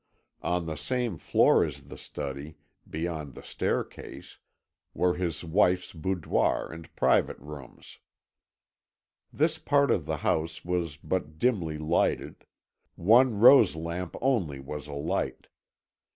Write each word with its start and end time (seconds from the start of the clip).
On 0.41 0.65
the 0.65 0.77
same 0.77 1.15
floor 1.15 1.63
as 1.63 1.81
the 1.81 1.95
study, 1.95 2.57
beyond 2.89 3.35
the 3.35 3.43
staircase, 3.43 4.39
were 4.95 5.13
his 5.13 5.43
wife's 5.43 5.93
boudoir 5.93 6.71
and 6.73 6.91
private 6.95 7.37
rooms. 7.37 7.99
This 9.31 9.59
part 9.59 9.91
of 9.91 10.07
the 10.07 10.17
house 10.17 10.65
was 10.65 10.97
but 10.97 11.37
dimly 11.37 11.77
lighted; 11.77 12.47
one 12.95 13.37
rose 13.39 13.75
lamp 13.75 14.15
only 14.21 14.59
was 14.59 14.87
alight. 14.87 15.49